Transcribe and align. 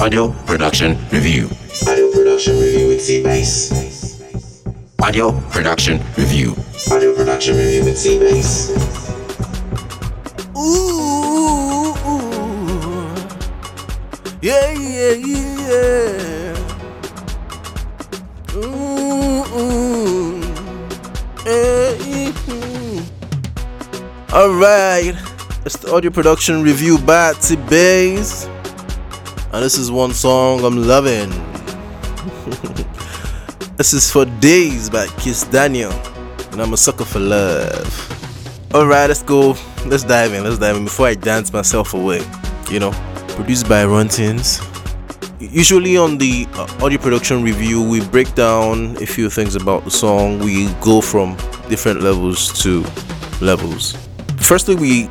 Audio 0.00 0.30
production 0.46 0.96
review. 1.12 1.46
Audio 1.86 2.10
production 2.10 2.58
review 2.58 2.88
with 2.88 3.06
T-Beiz. 3.06 3.70
Audio 5.02 5.32
production 5.50 6.00
review. 6.16 6.56
Audio 6.90 7.14
production 7.14 7.54
review 7.58 7.84
with 7.84 8.02
T-Beiz. 8.02 8.70
Ooh, 10.56 11.92
ooh. 12.08 13.12
yeah, 14.40 14.72
yeah, 14.72 15.12
yeah. 15.20 16.56
Ooh, 18.56 19.44
ooh. 19.52 20.40
Hey, 21.44 22.32
mm. 22.48 23.04
All 24.32 24.54
right, 24.54 25.14
it's 25.66 25.76
the 25.76 25.92
audio 25.92 26.10
production 26.10 26.62
review 26.62 26.96
by 26.96 27.34
T 27.34 27.56
Beiz, 27.56 28.48
and 29.52 29.64
this 29.64 29.76
is 29.76 29.90
one 29.90 30.12
song 30.12 30.64
I'm 30.64 30.86
loving. 30.86 31.30
this 33.76 33.92
is 33.92 34.10
4days 34.10 34.90
by 34.90 35.06
Kiss 35.20 35.42
Daniel, 35.44 35.92
and 36.52 36.62
I'm 36.62 36.72
a 36.72 36.76
sucker 36.76 37.04
for 37.04 37.18
love. 37.18 38.74
All 38.74 38.86
right, 38.86 39.08
let's 39.08 39.24
go. 39.24 39.56
Let's 39.86 40.04
dive 40.04 40.34
in. 40.34 40.44
Let's 40.44 40.58
dive 40.58 40.76
in 40.76 40.84
before 40.84 41.08
I 41.08 41.14
dance 41.14 41.52
myself 41.52 41.94
away. 41.94 42.24
You 42.70 42.78
know, 42.78 42.92
produced 43.30 43.68
by 43.68 43.84
Runtinz. 43.84 44.64
Usually 45.40 45.96
on 45.96 46.18
the 46.18 46.46
uh, 46.52 46.84
audio 46.84 46.98
production 46.98 47.42
review, 47.42 47.82
we 47.82 48.06
break 48.06 48.32
down 48.34 48.96
a 49.02 49.06
few 49.06 49.28
things 49.28 49.56
about 49.56 49.84
the 49.84 49.90
song. 49.90 50.38
We 50.38 50.72
go 50.74 51.00
from 51.00 51.36
different 51.68 52.02
levels 52.02 52.62
to 52.62 52.84
levels. 53.40 53.96
Firstly, 54.36 54.76
we 54.76 55.10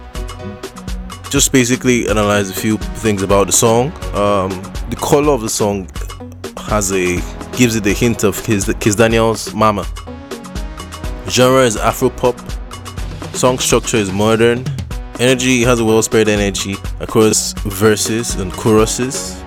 just 1.30 1.52
basically 1.52 2.10
analyze 2.10 2.50
a 2.50 2.54
few 2.54 2.78
things 2.78 3.22
about 3.22 3.48
the 3.48 3.54
song. 3.54 3.88
Um, 4.16 4.50
the 4.90 4.98
color 5.00 5.32
of 5.32 5.42
the 5.42 5.50
song 5.50 5.88
has 6.58 6.92
a 6.92 7.22
gives 7.56 7.76
it 7.76 7.86
a 7.86 7.94
hint 7.94 8.24
of 8.24 8.42
Kiss, 8.44 8.96
Daniel's 8.96 9.54
Mama. 9.54 9.86
Genre 11.28 11.64
is 11.64 11.78
Afro 11.78 12.10
pop. 12.10 12.40
Song 13.36 13.60
structure 13.60 13.98
is 13.98 14.12
modern. 14.12 14.66
Energy 15.20 15.62
has 15.62 15.80
a 15.80 15.86
well 15.86 16.02
spread 16.02 16.30
energy 16.30 16.76
across 17.00 17.54
verses 17.64 18.36
and 18.36 18.52
choruses. 18.52 19.42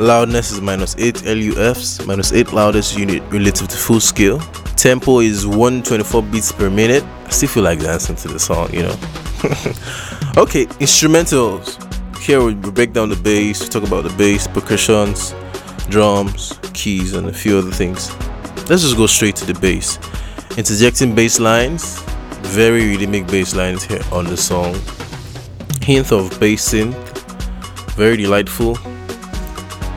Loudness 0.00 0.52
is 0.52 0.60
minus 0.60 0.96
8 0.96 1.24
LUFS, 1.24 2.06
minus 2.06 2.32
8 2.32 2.52
loudest 2.52 2.96
unit 2.98 3.22
relative 3.30 3.68
to 3.68 3.76
full 3.76 4.00
scale. 4.00 4.38
Tempo 4.76 5.20
is 5.20 5.46
124 5.46 6.22
beats 6.24 6.52
per 6.52 6.70
minute. 6.70 7.02
I 7.24 7.30
still 7.30 7.48
feel 7.48 7.62
like 7.62 7.80
dancing 7.80 8.16
to 8.16 8.28
the 8.28 8.38
song, 8.38 8.72
you 8.72 8.82
know. 8.82 8.96
okay, 10.36 10.66
instrumentals. 10.80 11.82
Here 12.18 12.42
we 12.44 12.54
break 12.54 12.92
down 12.92 13.08
the 13.08 13.16
bass, 13.16 13.62
we 13.62 13.68
talk 13.68 13.86
about 13.86 14.04
the 14.04 14.14
bass, 14.16 14.46
percussions, 14.46 15.34
drums, 15.88 16.58
keys, 16.74 17.14
and 17.14 17.28
a 17.28 17.32
few 17.32 17.56
other 17.56 17.70
things. 17.70 18.10
Let's 18.68 18.82
just 18.82 18.96
go 18.96 19.06
straight 19.06 19.36
to 19.36 19.46
the 19.46 19.54
bass. 19.54 19.98
Interjecting 20.58 21.14
bass 21.14 21.38
lines, 21.40 22.00
very 22.42 22.96
rhythmic 22.96 23.26
bass 23.28 23.54
lines 23.54 23.84
here 23.84 24.02
on 24.12 24.24
the 24.24 24.36
song. 24.36 24.74
Hint 25.82 26.12
of 26.12 26.38
bass 26.38 26.72
synth, 26.72 26.94
very 27.92 28.16
delightful. 28.16 28.76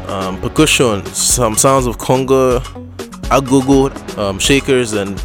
Um, 0.08 0.40
percussion, 0.40 1.06
some 1.08 1.56
sounds 1.56 1.86
of 1.86 1.98
conga, 1.98 2.60
agogo, 3.30 4.18
um, 4.18 4.40
shakers, 4.40 4.94
and 4.94 5.18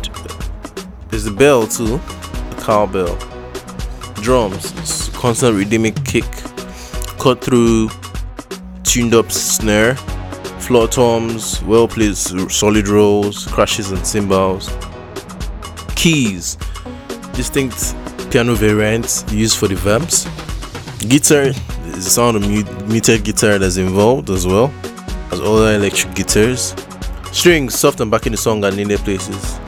there's 1.09 1.25
the 1.25 1.31
bell 1.31 1.67
too, 1.67 1.99
the 1.99 2.63
cowbell. 2.65 3.17
Drums, 4.23 4.73
constant 5.25 5.57
rhythmic 5.57 5.95
kick, 6.05 6.31
cut 7.19 7.43
through, 7.43 7.89
tuned 8.83 9.15
up 9.15 9.33
snare, 9.33 9.95
floor 10.61 10.87
toms, 10.87 11.63
well 11.63 11.89
played 11.89 12.15
solid 12.15 12.87
rolls, 12.89 13.47
crashes 13.47 13.91
and 13.91 14.07
cymbals. 14.07 14.71
Keys, 15.97 16.59
distinct 17.33 17.97
piano 18.31 18.55
variants 18.55 19.25
used 19.33 19.57
for 19.57 19.67
the 19.67 19.77
vamps. 19.77 20.27
Guitar 21.09 21.53
the 21.85 22.03
sound 22.03 22.37
of 22.37 22.43
mu- 22.43 22.87
muted 22.87 23.25
guitar 23.25 23.59
that's 23.59 23.79
involved 23.79 24.29
as 24.29 24.47
well 24.47 24.71
as 25.33 25.41
other 25.41 25.75
electric 25.75 26.15
guitars. 26.15 26.75
Strings, 27.33 27.75
soft 27.75 27.99
and 28.01 28.11
back 28.11 28.27
in 28.27 28.33
the 28.33 28.37
song 28.37 28.63
and 28.63 28.79
in 28.79 28.89
their 28.89 28.99
places. 28.99 29.59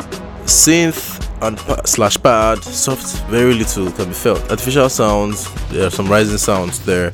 Synth 0.45 1.26
and 1.43 1.59
slash 1.87 2.17
pad, 2.23 2.63
soft, 2.63 3.25
very 3.27 3.55
little 3.55 3.91
can 3.93 4.09
be 4.09 4.15
felt. 4.15 4.41
Artificial 4.51 4.89
sounds, 4.89 5.53
there 5.71 5.87
are 5.87 5.91
some 5.91 6.09
rising 6.09 6.39
sounds 6.39 6.85
there. 6.85 7.13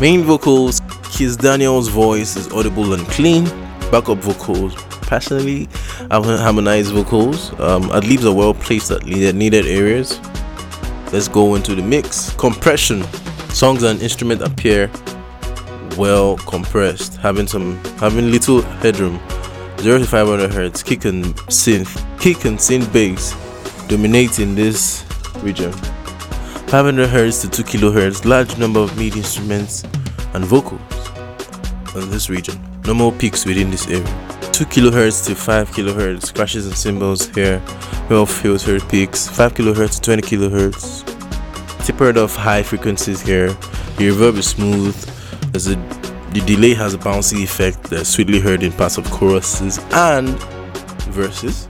Main 0.00 0.22
vocals, 0.22 0.80
Kiss 1.10 1.36
Daniel's 1.36 1.88
voice 1.88 2.36
is 2.36 2.52
audible 2.52 2.92
and 2.92 3.06
clean. 3.08 3.44
Backup 3.90 4.18
vocals, 4.18 4.74
passionately 5.02 5.68
harmonized 6.10 6.92
vocals. 6.92 7.58
Um, 7.58 7.90
ad 7.90 8.06
libs 8.06 8.24
are 8.24 8.34
well 8.34 8.54
placed 8.54 8.90
at 8.90 9.04
needed 9.04 9.66
areas. 9.66 10.20
Let's 11.12 11.28
go 11.28 11.54
into 11.54 11.74
the 11.74 11.82
mix. 11.82 12.34
Compression, 12.34 13.02
songs 13.48 13.82
and 13.82 14.00
instrument 14.02 14.42
appear 14.42 14.90
well 15.96 16.36
compressed, 16.38 17.16
having 17.16 17.46
some 17.46 17.76
having 17.96 18.30
little 18.30 18.62
headroom. 18.62 19.18
0 19.80 19.98
to 20.00 20.06
500 20.06 20.52
hertz, 20.52 20.82
kick 20.82 21.04
and 21.04 21.24
synth, 21.46 21.96
kick 22.20 22.44
and 22.44 22.58
synth 22.58 22.92
bass 22.92 23.34
dominating 23.88 24.54
this 24.54 25.04
region. 25.36 25.72
500 26.68 27.08
hertz 27.08 27.40
to 27.42 27.48
2 27.48 27.62
kilohertz, 27.62 28.24
large 28.24 28.58
number 28.58 28.80
of 28.80 28.96
mid 28.98 29.16
instruments 29.16 29.84
and 30.34 30.44
vocals 30.44 30.80
in 31.94 32.10
this 32.10 32.28
region. 32.28 32.58
No 32.86 32.94
more 32.94 33.12
peaks 33.12 33.46
within 33.46 33.70
this 33.70 33.86
area. 33.86 34.04
2 34.52 34.64
kilohertz 34.66 35.24
to 35.26 35.34
5 35.36 35.70
kilohertz, 35.70 36.34
crashes 36.34 36.66
and 36.66 36.76
cymbals 36.76 37.28
here, 37.28 37.62
well 38.10 38.26
filtered 38.26 38.86
peaks, 38.88 39.28
5 39.28 39.54
kilohertz 39.54 40.00
to 40.00 40.18
20 40.18 40.22
kilohertz. 40.22 41.04
Tapered 41.86 42.18
off 42.18 42.34
high 42.34 42.64
frequencies 42.64 43.22
here. 43.22 43.48
The 43.96 44.10
reverb 44.10 44.38
is 44.38 44.48
smooth. 44.48 44.96
There's 45.52 45.68
a 45.68 45.76
the 46.32 46.40
delay 46.40 46.74
has 46.74 46.94
a 46.94 46.98
bouncy 46.98 47.42
effect 47.42 47.84
that's 47.84 48.10
sweetly 48.10 48.38
heard 48.38 48.62
in 48.62 48.72
parts 48.72 48.98
of 48.98 49.10
choruses 49.10 49.78
and 49.92 50.28
verses. 51.10 51.66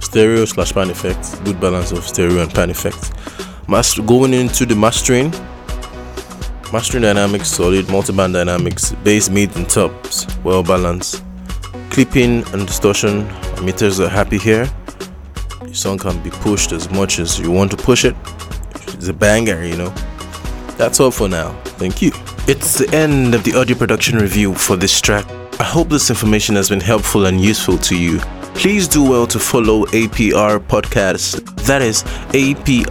Stereo 0.00 0.44
slash 0.44 0.72
pan 0.72 0.90
effect, 0.90 1.42
good 1.44 1.60
balance 1.60 1.92
of 1.92 2.06
stereo 2.06 2.42
and 2.42 2.52
pan 2.52 2.70
effect. 2.70 3.12
Master 3.68 4.02
going 4.02 4.34
into 4.34 4.66
the 4.66 4.76
mastering. 4.76 5.30
Mastering 6.72 7.02
dynamics 7.02 7.48
solid, 7.48 7.88
multi-band 7.88 8.34
dynamics, 8.34 8.92
bass, 9.02 9.30
mid, 9.30 9.54
and 9.56 9.68
tops 9.68 10.26
well 10.44 10.62
balanced. 10.62 11.24
Clipping 11.90 12.44
and 12.52 12.66
distortion 12.66 13.26
emitters 13.56 13.98
are 13.98 14.08
happy 14.08 14.38
here. 14.38 14.68
Your 15.62 15.74
song 15.74 15.98
can 15.98 16.22
be 16.22 16.30
pushed 16.30 16.72
as 16.72 16.90
much 16.90 17.18
as 17.18 17.40
you 17.40 17.50
want 17.50 17.70
to 17.70 17.76
push 17.76 18.04
it. 18.04 18.14
It's 18.74 19.08
a 19.08 19.14
banger, 19.14 19.64
you 19.64 19.76
know. 19.76 19.90
That's 20.76 21.00
all 21.00 21.10
for 21.10 21.28
now. 21.28 21.60
Thank 21.78 22.00
you. 22.02 22.12
It's 22.48 22.78
the 22.78 22.88
end 22.94 23.34
of 23.34 23.44
the 23.44 23.54
audio 23.54 23.76
production 23.76 24.18
review 24.18 24.54
for 24.54 24.76
this 24.76 25.00
track. 25.00 25.26
I 25.60 25.64
hope 25.64 25.88
this 25.88 26.10
information 26.10 26.54
has 26.56 26.68
been 26.68 26.80
helpful 26.80 27.26
and 27.26 27.40
useful 27.40 27.78
to 27.78 27.96
you. 27.96 28.18
Please 28.54 28.88
do 28.88 29.02
well 29.02 29.26
to 29.26 29.38
follow 29.38 29.84
APR 29.86 30.58
Podcast, 30.58 31.44
that 31.66 31.82
is 31.82 32.04
A 32.32 32.54
P 32.64 32.86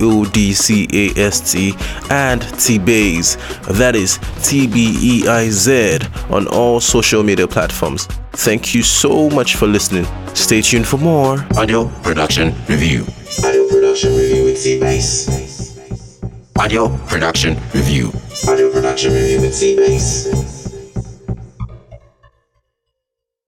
O 0.00 0.24
D 0.26 0.52
C 0.52 0.86
A 0.92 1.18
S 1.18 1.52
T, 1.52 1.72
and 2.10 2.42
T 2.60 2.78
Beiz, 2.78 3.38
that 3.78 3.96
is 3.96 4.18
T 4.42 4.66
B 4.66 4.94
E 5.00 5.26
I 5.28 5.48
Z, 5.48 6.00
on 6.28 6.46
all 6.48 6.78
social 6.80 7.22
media 7.22 7.48
platforms. 7.48 8.06
Thank 8.32 8.74
you 8.74 8.82
so 8.82 9.30
much 9.30 9.56
for 9.56 9.66
listening. 9.66 10.06
Stay 10.34 10.60
tuned 10.60 10.86
for 10.86 10.98
more. 10.98 11.46
Audio 11.56 11.88
production 12.02 12.54
review. 12.68 13.06
Audio 13.44 13.66
production 13.68 14.14
review 14.14 14.44
with 14.44 14.62
T-Beiz. 14.62 15.51
Audio 16.62 16.96
production 17.08 17.56
review. 17.74 18.12
Audio 18.46 18.70
production 18.70 19.12
review 19.12 19.40
with 19.40 19.58
T-Beiz. 19.58 20.61